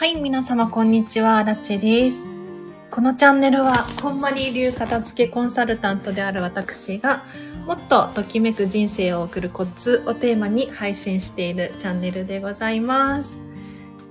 [0.00, 2.26] はい、皆様こんにちは、ラチェです。
[2.90, 7.22] このチャンネルは、こんまり流片付けコンサルタントである私が、
[7.66, 13.38] もっとときめく人生を送るコツをテーマに配信しているチャンネルでございます。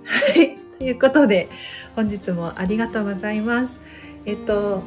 [0.06, 1.50] はい、ということで、
[1.96, 3.80] 本日もありがとうございます。
[4.28, 4.84] えっと、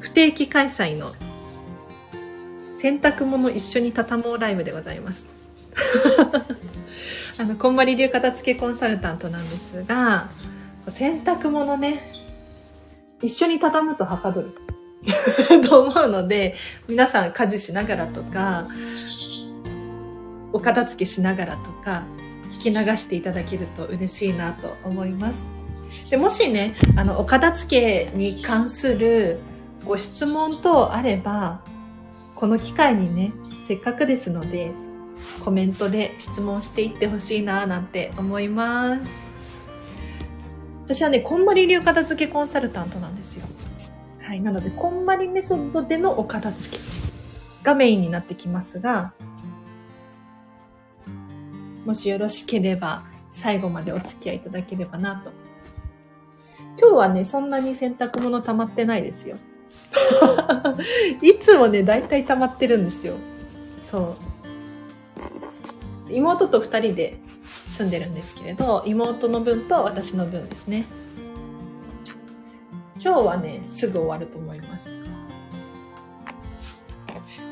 [0.00, 1.12] 不定期開催の
[2.80, 5.26] 洗濯物一緒に畳もうライブでございます。
[7.40, 10.28] あの、こんまり流片付けコンサルタントなんですが、
[10.88, 12.02] 洗濯物ね、
[13.22, 14.54] 一緒に畳むとはかどる
[15.66, 16.54] と思うので、
[16.86, 18.68] 皆さん家事しながらとか、
[20.52, 22.02] お片付けしながらとか、
[22.52, 25.50] 聞き流していただけると嬉しいなと思います。
[26.10, 29.38] でもしね、あの、お片付けに関する
[29.86, 31.62] ご質問等あれば、
[32.34, 33.32] この機会にね、
[33.66, 34.72] せっかくですので、
[35.44, 39.10] コメントで質問していってほしいななんて思います。
[40.84, 43.46] 私はね、こんまり流片付けコンサルタントなんですよ。
[44.20, 44.40] はい。
[44.40, 46.82] なので、こんまりメソッドでのお片付け
[47.62, 49.12] がメインになってきますが、
[51.84, 55.30] もしよろしければ、最後までお付き合いいただければなと。
[56.78, 59.36] 今日はね、そんなに洗濯物溜まってないですよ。
[61.22, 63.14] いつもね、大体溜まってるんですよ。
[63.90, 64.16] そう。
[66.10, 70.84] 妹と二人で住んでるんですけれど、妹の分と私の分ですね。
[73.02, 74.92] 今日はね、すぐ終わると思います。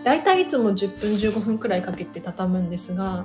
[0.05, 3.25] だいたいいつも10分15分くらいかけて畳むんですが、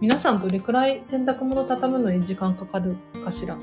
[0.00, 3.56] 皆さんどれくらい洗濯物畳むのに時間かかるかしら？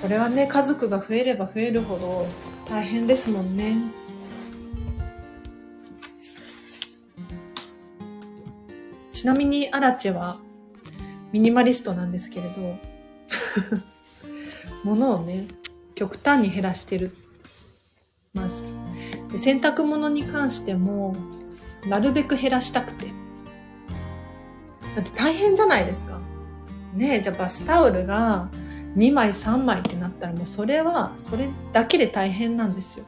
[0.00, 2.26] これはね、家族が増えれば増えるほど
[2.68, 3.76] 大変ですもんね。
[9.24, 10.36] ちなみにアラチェは
[11.32, 12.76] ミニマリストなんですけれど、
[14.84, 15.46] 物をね、
[15.94, 17.16] 極端に減らしてる
[18.34, 18.64] ます。
[19.32, 21.16] で洗濯物に関しても、
[21.88, 23.06] なるべく減らしたくて。
[24.94, 26.20] だって大変じゃないですか。
[26.92, 28.50] ねえ、じゃあバスタオルが
[28.98, 33.06] 2枚3枚ってなったらもうそれは、それだけで大変なんですよ。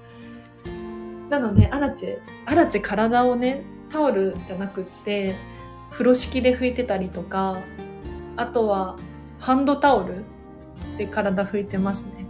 [1.30, 5.36] なので、アラチェ、アラチェ体をね、タオルじゃなくって、
[5.90, 7.58] 風呂敷で拭いてたりとか、
[8.36, 8.96] あとは
[9.38, 10.24] ハンドタオル
[10.96, 12.26] で体拭いてますね。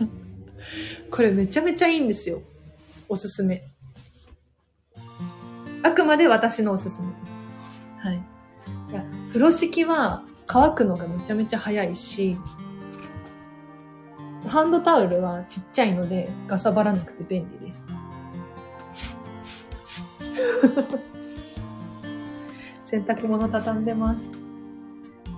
[1.10, 2.42] これめちゃめちゃいいんですよ。
[3.08, 3.62] おすすめ。
[5.82, 7.38] あくまで私のおすすめです。
[7.98, 8.22] はい。
[9.28, 12.36] 風呂敷は乾くのがめちゃめちゃ早いし、
[14.46, 17.84] ハンドタオルはちっちゃいのでガサバらなくて便利です。
[22.84, 24.20] 洗濯物畳んでます。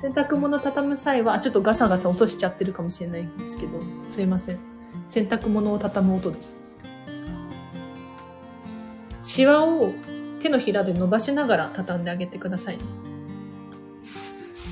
[0.00, 4.58] 洗濯物畳む際は、ちょっとガサガサ落としちゃってるかもしれないんですけど、すいません。
[5.08, 6.58] 洗濯物を畳む音です。
[9.20, 9.92] シワを
[10.40, 12.82] 手のひらで伸ばしながら畳んであげてくださいね。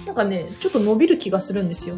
[0.07, 1.97] なんかね、ちょっと伸びる気がするんですよ。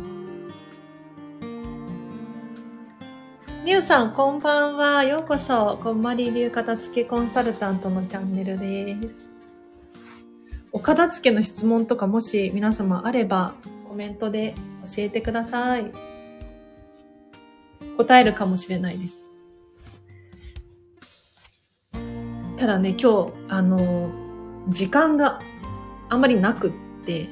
[3.64, 5.04] りゅうさん、こんばんは。
[5.04, 9.28] ようこそ、こんまり流片付けコンサルタントのチャンネルです。
[10.72, 13.54] お片付けの質問とかもし皆様あれば、
[13.88, 15.92] コメントで教えてください。
[17.98, 19.22] 答えるかもしれないです。
[22.56, 24.10] ただね、今日、あの、
[24.70, 25.38] 時間が
[26.08, 26.72] あんまりなくっ
[27.04, 27.28] て、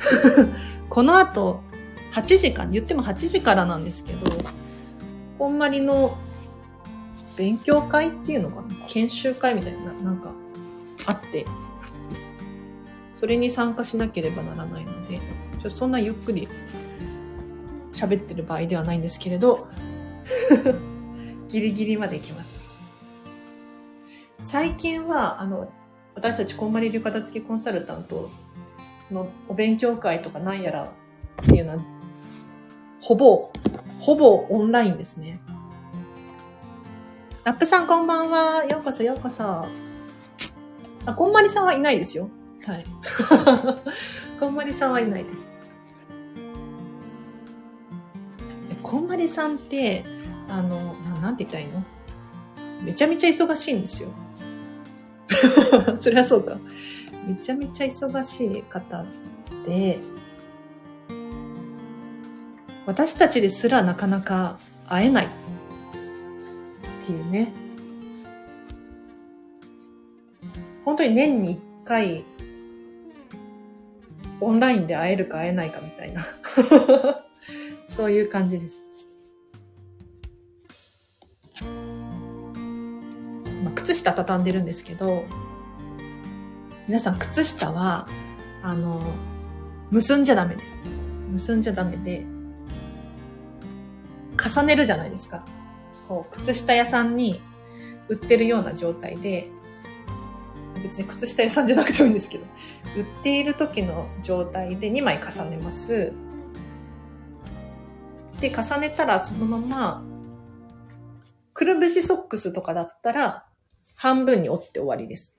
[0.90, 1.62] この後、
[2.12, 4.26] 8時間、言っても8時からなんですけど、
[5.38, 6.16] こんまりの
[7.36, 10.32] 勉強会っていうのかな研修会みたいな、なんか、
[11.06, 11.46] あって、
[13.14, 15.20] それに参加しなければならないので、
[15.62, 16.48] ちょそんなゆっくり
[17.92, 19.68] 喋ってる場合ではないんですけれど、
[21.48, 22.52] ギリギリまで行きます。
[24.40, 25.72] 最近は、あの、
[26.14, 28.30] 私たちこんまり流片付きコンサルタント、
[29.08, 30.92] そのお勉強会とかなんやら
[31.42, 31.78] っていうのは、
[33.00, 33.50] ほぼ、
[34.00, 35.40] ほぼオンラインですね。
[37.44, 38.64] ラップさんこんばんは。
[38.64, 39.44] ようこそようこそ。
[41.06, 42.28] あ、こんまりさんはいないですよ。
[42.66, 42.84] はい。
[44.38, 45.50] こんまりさんはいないです。
[48.82, 50.04] こんまりさんって、
[50.48, 51.82] あの、なんて言ったらいいの？
[52.82, 54.10] めちゃめちゃ忙しいんですよ。
[56.00, 56.58] それはそうか。
[57.26, 59.04] めちゃめちゃ忙しい方
[59.66, 59.98] で、
[62.88, 64.58] 私たちですらなかなか
[64.88, 65.28] 会えないっ
[67.04, 67.52] ていうね。
[70.86, 72.24] 本当に年に1回、
[74.40, 76.24] オンラインで会えるか会えないかみたいな。
[77.86, 78.82] そういう感じです。
[83.64, 85.24] まあ、靴下畳んでるんですけど、
[86.86, 88.08] 皆さん靴下は、
[88.62, 89.02] あの、
[89.90, 90.80] 結んじゃダメです。
[91.32, 92.24] 結んじゃダメで、
[94.48, 95.44] 重ねるじゃないですか。
[96.08, 97.40] こう、靴下屋さんに
[98.08, 99.50] 売ってるような状態で、
[100.82, 102.44] 別に靴下屋さんじゃなくてもいいんですけど、
[102.96, 106.12] 売っている時の状態で2枚重ねます。
[108.40, 110.04] で、重ねたらそのまま、
[111.52, 113.44] くるぶしソックスとかだったら、
[113.96, 115.34] 半分に折って終わりです。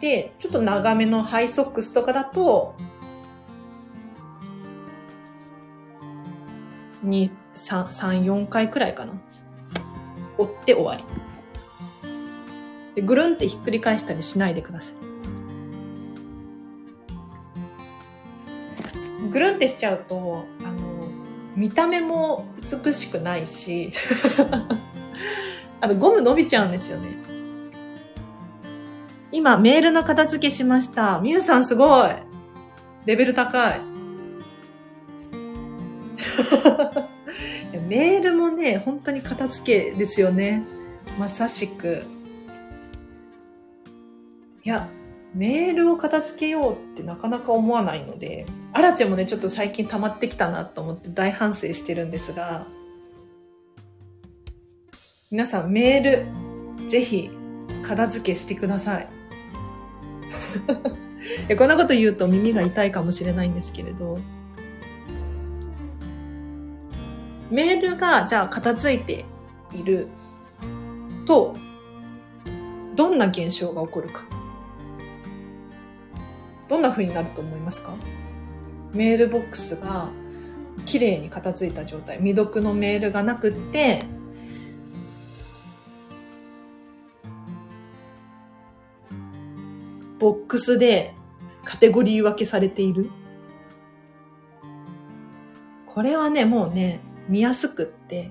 [0.00, 2.74] で、ちょっと長めのハイソックスとかだと、
[7.12, 9.12] 2、3、3、4回くらいかな。
[10.38, 11.04] 折って終わり。
[12.94, 14.94] でぐるんってひっくり返したりしないでください。
[19.30, 21.08] ぐるんってしちゃうと、あの、
[21.54, 22.46] 見た目も
[22.84, 23.92] 美しくないし、
[25.80, 27.10] あとゴム伸びちゃうんですよね。
[29.30, 31.18] 今、メールの片付けしました。
[31.20, 32.10] みゆさんすごい。
[33.06, 33.91] レベル高い。
[37.88, 40.64] メールもね、本当に片付けですよね。
[41.18, 42.04] まさしく。
[44.64, 44.88] いや、
[45.34, 52.66] メールを片付けようってなかなか思わないので、アラちゃんもね、ちょっと最近溜まってきたなと思って大反省してるんですが、
[55.30, 57.30] 皆さんメール、ぜひ
[57.82, 59.00] 片付けしてくださ。
[61.48, 64.18] いこんなこと言うと耳が痛いかもしれないんですけれど、
[67.52, 69.26] メールがじゃあ片付いて
[69.74, 70.08] いる
[71.26, 71.54] と、
[72.96, 74.22] どんな現象が起こるか。
[76.70, 77.94] どんな風になると思いますか？
[78.94, 80.08] メールボックスが
[80.86, 82.16] 綺麗に片付いた状態。
[82.16, 84.06] 未読のメールがなくって、
[90.18, 91.14] ボックスで
[91.64, 93.10] カテゴリー分けされている。
[95.84, 98.30] これはね、もうね、見やすくって、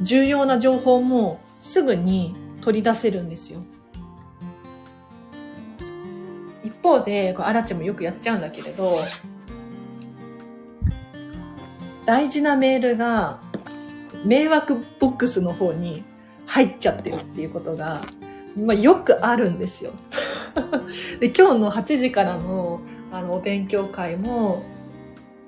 [0.00, 3.60] 重要な情報もすぐに取り出せるんですよ。
[6.64, 8.98] 一方で、こうアラチもよくやっちゃうんだけれど、
[12.04, 13.40] 大事なメールが
[14.24, 16.04] 迷惑ボックスの方に
[16.46, 18.02] 入っちゃってるっていうことが、
[18.56, 19.92] まあ、よくあるんですよ。
[21.20, 24.62] で今日の8時からのあのお勉強会も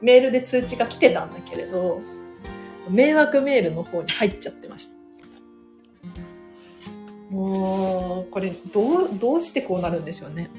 [0.01, 2.01] メールで通知が来てたんだけれど、
[2.89, 4.99] 迷惑メールの方に入っちゃってました。
[7.31, 10.51] もう、これどう、どうしてこうなるんでしょうね。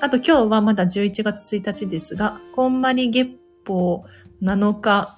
[0.00, 4.04] あと今日はまだ11月1日ですが、こんまり月報
[4.42, 5.16] 7日、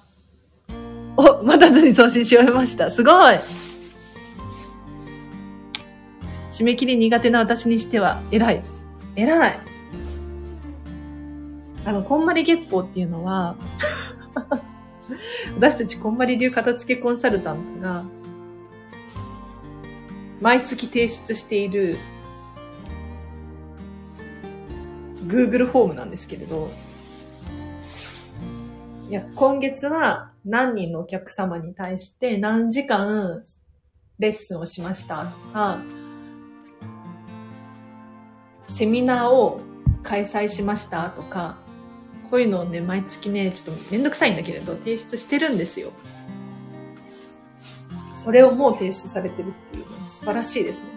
[1.17, 2.89] お、待たずに送信し終えました。
[2.91, 3.35] すごい
[6.51, 8.63] 締め切り苦手な私にしては、偉い。
[9.15, 9.74] 偉い。
[11.85, 13.55] あの、こんまり月報っていうのは
[15.55, 18.03] 私たちこんまり流片付けコンサルタントが、
[20.41, 21.97] 毎月提出している
[25.27, 26.69] Google フォームなんですけれど、
[29.09, 33.43] いや、今月は何人のお客様に対して何時間
[34.17, 35.79] レッスンをしましたとか、
[38.67, 39.61] セミナーを
[40.01, 41.57] 開催しましたとか、
[42.29, 45.91] こういうのをね、毎月ね、ちょっとめんどくさいんだけれど、提出してるんですよ。
[48.15, 50.95] それをもう提出されてるっていうのは素晴らしいですね。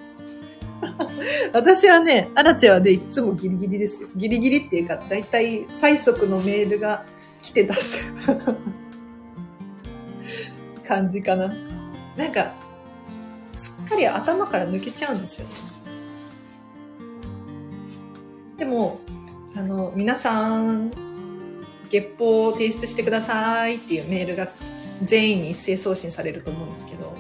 [1.53, 4.09] 私はね、アラチェはね、いつもギリギリですよ。
[4.17, 7.05] ギリギリっていうか、だいたい最速のメールが
[7.43, 8.15] 来て出す
[10.87, 11.53] 感じかな。
[12.17, 12.53] なんか、
[13.53, 15.55] すっかり頭から抜けちゃうんですよね。
[18.57, 18.99] でも、
[19.55, 20.91] あの、皆さん、
[21.91, 24.49] 月報を提出してくださいっていうメールが
[25.03, 27.15] 全員に一斉送信されると思うんですけど、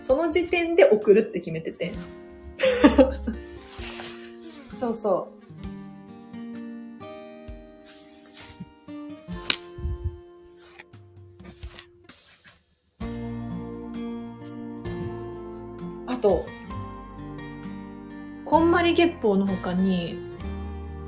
[0.00, 1.92] その時点で送るって決めてて。
[4.78, 5.42] そうそう。
[16.06, 16.44] あと、
[18.44, 20.21] こんまり月報の他に、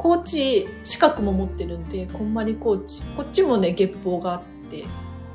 [0.04, 3.02] コーチ資格も持ってるんで、こんまりコーチ。
[3.16, 4.84] こっちもね、月報があって、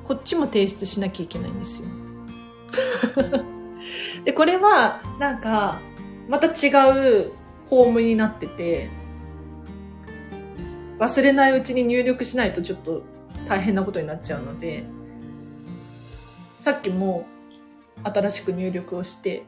[0.03, 1.87] こっちも提出しなきゃいけないんですよ。
[4.25, 5.79] で、これは、なんか、
[6.27, 8.91] また違うフォームになってて、
[10.99, 13.01] 忘れないうちに入力しないとちょっと
[13.47, 14.83] 大変なことになっちゃうので、
[16.59, 17.25] さっきも
[18.03, 19.45] 新しく入力をして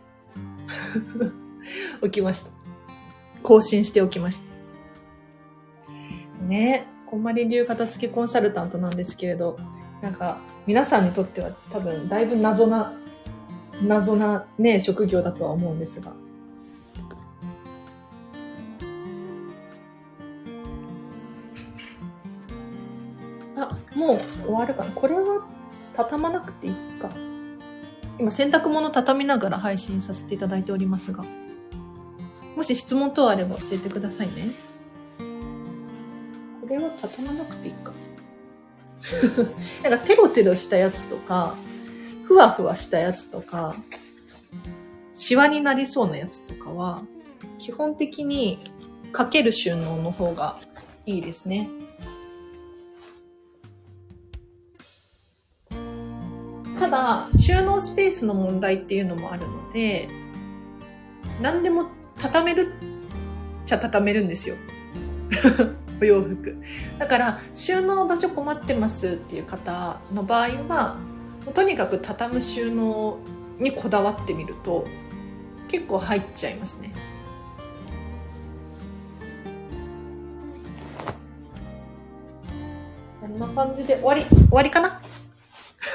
[2.02, 2.50] おきました。
[3.44, 4.51] 更新しておきました。
[6.42, 9.60] ねこんまり流片付けコンサルタントなんですけれど、
[10.02, 12.94] なんか皆さんにとっては多分だいぶ謎な、
[13.84, 16.14] 謎なね、職業だとは思うんですが。
[23.58, 25.46] あ、もう終わるかなこれは
[25.96, 27.10] 畳まなくていいか。
[28.18, 31.26] 今洗濯物畳みながら配信させていただいておりますが。
[32.56, 34.52] もし質問等あれば教えてくださいね。
[37.02, 37.92] 畳まなくていいか。
[39.84, 41.56] なんかテロテロしたやつとか、
[42.26, 43.76] ふわふわしたやつとか、
[45.14, 47.04] シワになりそうなやつとかは、
[47.60, 48.60] 基本的に
[49.12, 50.60] かける収納の方が
[51.06, 51.70] いいですね。
[56.80, 60.08] ただ、収納スペースの問題っていうのもあるので、
[61.42, 61.86] 何でも
[62.18, 62.74] 畳める
[63.66, 64.56] っちゃ畳めるんですよ。
[66.02, 66.58] お洋服。
[66.98, 70.98] だから、収納場所困ってますっていう方の場合は、
[71.54, 73.20] とにかく畳む収納
[73.60, 74.86] にこだわってみると、
[75.68, 76.92] 結構入っちゃいますね。
[83.22, 85.02] こんな感じで終わり、終わりかな？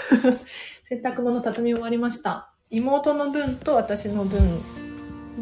[0.84, 2.50] 洗濯物畳み終わりました。
[2.70, 4.60] 妹の分と私の分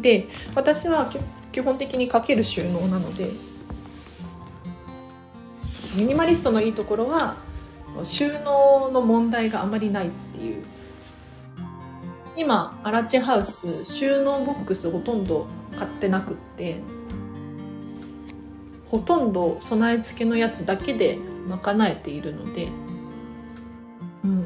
[0.01, 1.11] で私は
[1.51, 3.29] 基本的にかける収納なので
[5.97, 7.37] ミニマリストのいいところは
[8.03, 10.63] 収納の問題があまりないっていう。
[12.37, 15.47] 今アラチハウス収納ボックスほとんど
[15.77, 16.81] 買ってなくって
[18.89, 22.67] ほとんど備え付けのやつだけで賄えているので、
[24.23, 24.45] うん、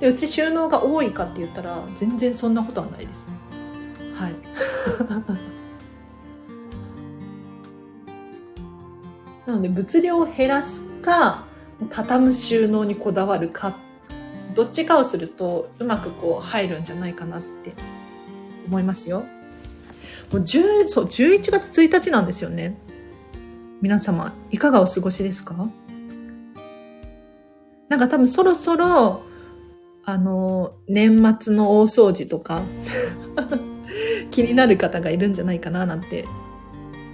[0.00, 3.28] でうち収納が多いかって言ったら全然そんなことはないです。
[4.14, 4.34] はい。
[9.50, 11.44] なので物量を減らすか
[11.88, 13.76] 畳む収納にこだわるか
[14.54, 17.72] どっちかをするとうまくこう入るんじゃないかなって
[18.66, 19.24] 思いますよ。
[20.30, 22.76] もう10そう11月1日なんですよね。
[23.80, 25.54] 皆様いかがお過ごしですか？
[27.88, 29.22] なんか多分そろそろ
[30.04, 32.62] あの年末の大掃除とか
[34.30, 36.24] 気になる方がいるんじゃないかななんて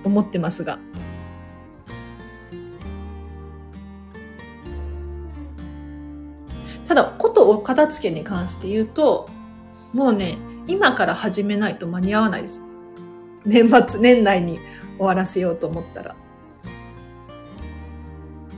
[0.04, 0.78] 思ってますが。
[6.96, 9.28] だ、ことお片付けに関して言うと、
[9.92, 12.62] もうね、今から始めないと間に合わないです。
[13.44, 14.58] 年末、年内に
[14.98, 16.16] 終わらせようと思ったら。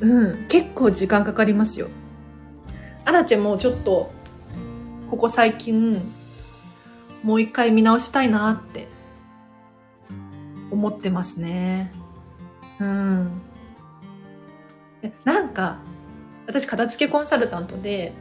[0.01, 1.89] うん、結構時間かかりますよ。
[3.05, 4.11] アラチェもちょっと、
[5.11, 6.03] ここ最近、
[7.23, 8.87] もう一回見直したいなって
[10.71, 11.93] 思ってますね。
[12.79, 13.43] うん。
[15.25, 15.79] なんか、
[16.47, 18.13] 私片付けコンサルタントで、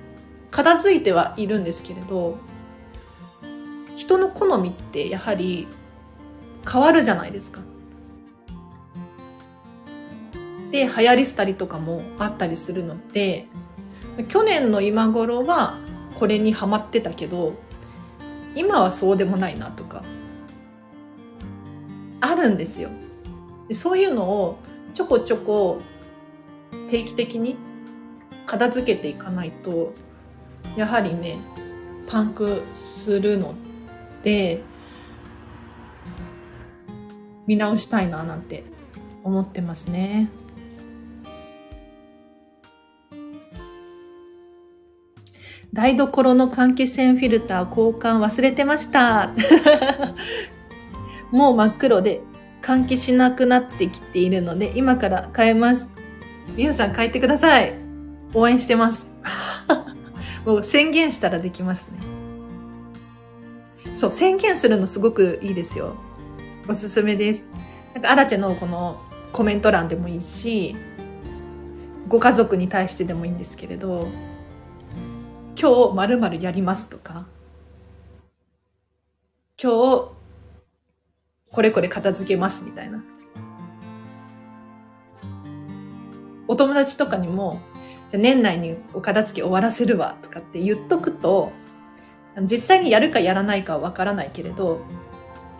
[0.51, 2.37] 片付いてはいるんですけれど、
[3.95, 5.67] 人の好みってやはり
[6.69, 7.61] 変わるじゃないですか。
[10.71, 13.47] で、流行りしたりとかもあったりするので、
[14.29, 15.77] 去年の今頃は
[16.15, 17.53] これにハマってたけど、
[18.57, 20.03] 今はそうでもないなとか
[22.21, 22.89] あるんですよ
[23.67, 24.57] でそういうのを
[24.95, 25.79] ちょこちょこ
[26.89, 27.55] 定期的に
[28.47, 29.93] 片付けていかないと
[30.75, 31.37] やはりね
[32.07, 33.53] パンクするの
[34.23, 34.61] で
[37.45, 38.65] 見直したいななんて
[39.23, 40.29] 思ってますね。
[45.73, 49.31] 台所の換気扇フィルター交換忘れてました。
[51.31, 52.21] もう真っ黒で
[52.61, 55.89] 換気しなくなってきているので、今から変えます。
[56.55, 57.73] みゆさん変えてください。
[58.33, 59.11] 応援してます。
[60.47, 61.99] もう宣言したらできますね。
[63.97, 65.97] そう、宣言するのすごくいいですよ。
[66.69, 67.43] おすすめです。
[67.93, 69.01] なんか、アラチェのこの
[69.33, 70.73] コメント欄でもいいし、
[72.07, 74.07] ご家族に対してでもいいんですけれど、
[75.59, 77.25] 今日まるまるやりますとか、
[79.61, 80.11] 今日
[81.51, 83.03] これこれ片付けますみたいな。
[86.47, 87.59] お友達とかにも、
[88.09, 91.51] じゃ年内にお片付け終わらせるわとかって言っとくと、
[92.43, 94.81] 実際にやるかやらないかはわからないけれど、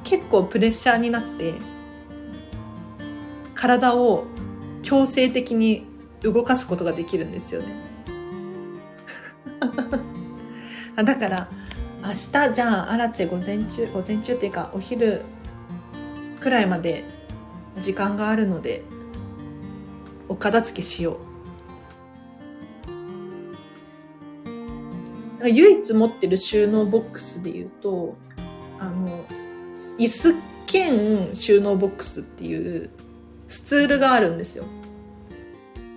[0.04, 1.54] 結構プレッシャーになって、
[3.56, 4.26] 体を
[4.84, 5.86] 強制的に
[6.22, 7.68] 動かすことができるんですよね。
[11.04, 11.50] だから、
[12.04, 15.24] 明日じゃあアラチェ午前中、午前中っていうかお昼
[16.40, 17.04] くらいまで
[17.80, 18.84] 時間があるので、
[20.30, 21.37] お片付けしよう。
[25.48, 28.16] 唯一持ってる収納ボックスで言うと、
[28.80, 29.26] あの、
[29.98, 30.36] 椅子
[30.66, 32.90] 兼収納ボックスっていう
[33.48, 34.66] スツールがあるんですよ。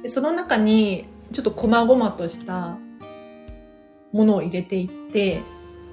[0.03, 2.79] でその中にちょっと細々とした
[4.13, 5.41] ものを入れていって、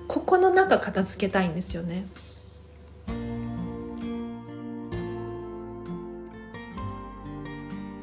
[0.08, 2.06] ここの中片付けたいんですよね。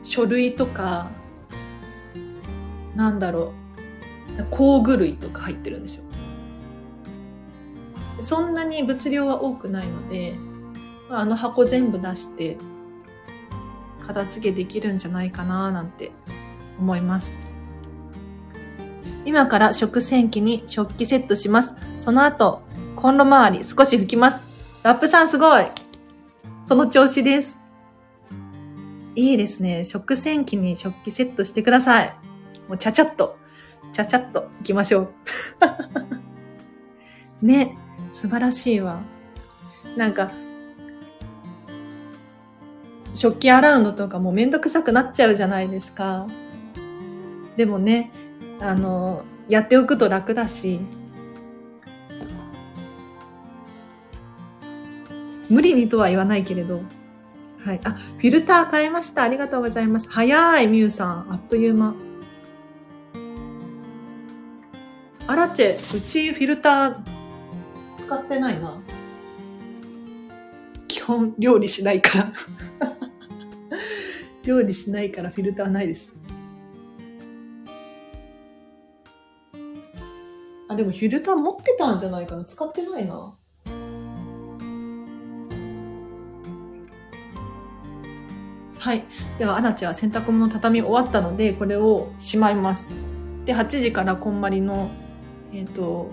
[0.03, 1.11] 書類とか、
[2.95, 3.64] なんだろう、
[4.51, 6.05] 工具類とか入ってるんですよ。
[8.21, 10.35] そんなに物量は多くないので、
[11.11, 12.57] あの箱全部出して、
[14.07, 16.13] 片付けできるんじゃないかななんて
[16.79, 17.33] 思います。
[19.25, 21.75] 今から食洗機に食器セットします。
[21.97, 22.63] その後、
[22.97, 24.43] コンロ周り少し拭きます。
[24.83, 25.65] ラップさんすごい
[26.67, 27.59] その調子です。
[29.17, 29.85] いいですね。
[29.85, 32.17] 食洗機に食器セットしてください。
[32.69, 33.37] もうちゃちゃっと、
[33.95, 35.09] ちゃちゃっと行きましょう。
[37.47, 37.79] ね、
[38.11, 39.01] 素晴らしいわ。
[39.97, 40.33] なんか、
[43.15, 46.27] 食器洗うのとかもめんどくさくなっちゃうじゃないですか。
[47.57, 48.11] でもね、
[48.61, 50.81] あの、やっておくと楽だし、
[55.49, 56.81] 無理にとは言わないけれど、
[57.65, 57.81] はい。
[57.85, 59.23] あ、フィルター変えました。
[59.23, 60.09] ありがとうございます。
[60.11, 61.33] 早い、みゆさん。
[61.33, 61.95] あっという間。
[65.35, 66.97] アラチェ、うちフィルター
[68.07, 68.81] 使ってないな。
[70.87, 72.33] 基本料理しないから
[74.47, 76.13] 料理しないからフィルターないです。
[80.69, 82.45] あ、でもフィルター持ってたんじゃないかな。
[82.45, 83.35] 使ってないな。
[88.79, 89.03] はい。
[89.41, 92.89] では、アラチェは洗濯物畳み終わったので、これをしまいます。
[93.47, 94.91] で、8時からこんまりの、
[95.55, 96.11] えっ、ー、と、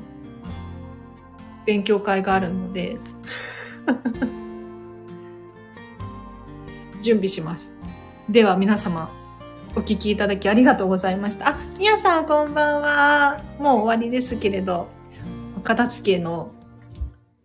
[1.65, 2.97] 勉強会があるので
[7.01, 7.73] 準備します。
[8.29, 9.09] では、皆様、
[9.75, 11.49] お聞きいただきありがとうございました。
[11.49, 13.41] あ、みやさんこんばんは。
[13.59, 14.87] もう終わりですけれど、
[15.63, 16.51] 片付けの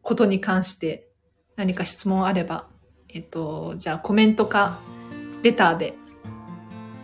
[0.02, 1.08] ことに関して
[1.56, 2.68] 何か質問あれば、
[3.08, 4.78] えっと、じゃあコメントか
[5.42, 5.94] レターで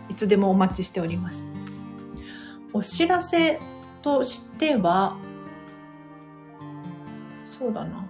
[0.09, 1.47] いつでもお待ちしております。
[2.73, 3.59] お知らせ
[4.03, 5.17] としては、
[7.45, 8.05] そうだな。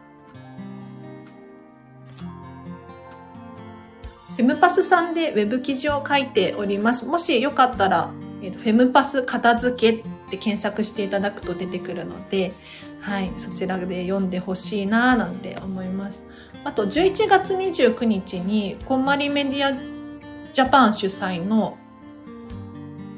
[4.35, 7.05] フェムパスさんでウェブ記事を書いております。
[7.05, 8.09] もしよかったら、
[8.41, 12.51] えーと、フェムパス片付けって検索していただくと出てくるので、
[12.99, 16.23] はい、そちらで読んでほしいなぁなんて思います。
[16.63, 21.77] あと、11月29日に、こんまりメディアジャパン主催の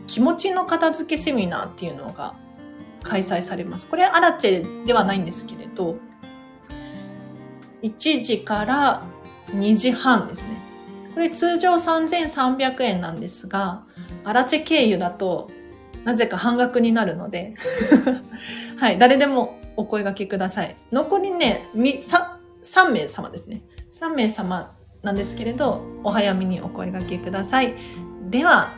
[0.08, 2.36] 気持ちの片付けセミナーっていうのが
[3.06, 3.88] 開催されます。
[3.88, 5.98] これアラチェではないんですけれど、
[7.84, 9.04] 1時から
[9.52, 10.48] 2時半ですね。
[11.14, 13.84] これ通常3300円なんですが、
[14.26, 15.50] アラチェ経由だと
[16.04, 17.54] なぜか半額になるので
[18.78, 20.76] はい、誰でもお声掛けください。
[20.92, 23.62] 残りね、3, 名様ですね。
[23.94, 27.74] 3名様なんですけれど、お早めにお声掛けください。
[28.30, 28.72] では、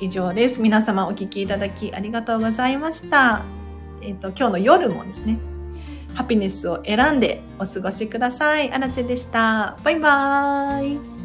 [0.00, 0.60] 以上です。
[0.60, 3.61] 皆様お聞きいただきありがとうございました。
[4.02, 5.38] えっ、ー、と、今日の夜もですね、
[6.14, 8.70] ハピネスを選んでお過ごしください。
[8.72, 9.76] アラチェでした。
[9.82, 11.21] バイバーイ。